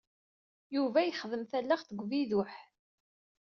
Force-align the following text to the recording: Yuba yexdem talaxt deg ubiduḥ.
Yuba 0.75 0.99
yexdem 1.03 1.43
talaxt 1.51 1.89
deg 1.91 2.01
ubiduḥ. 2.03 2.53